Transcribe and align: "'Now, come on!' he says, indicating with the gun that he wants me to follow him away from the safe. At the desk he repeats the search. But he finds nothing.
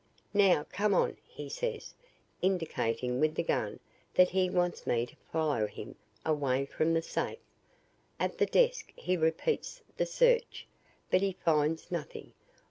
"'Now, 0.33 0.65
come 0.73 0.95
on!' 0.95 1.17
he 1.27 1.47
says, 1.47 1.93
indicating 2.41 3.19
with 3.19 3.35
the 3.35 3.43
gun 3.43 3.79
that 4.15 4.31
he 4.31 4.49
wants 4.49 4.87
me 4.87 5.05
to 5.05 5.15
follow 5.31 5.67
him 5.67 5.93
away 6.25 6.65
from 6.65 6.95
the 6.95 7.03
safe. 7.03 7.37
At 8.19 8.39
the 8.39 8.47
desk 8.47 8.91
he 8.95 9.15
repeats 9.15 9.83
the 9.97 10.07
search. 10.07 10.65
But 11.11 11.21
he 11.21 11.33
finds 11.33 11.91
nothing. 11.91 12.33